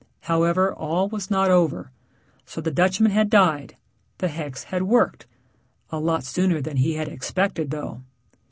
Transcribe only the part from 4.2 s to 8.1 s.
hex had worked a lot sooner than he had expected though.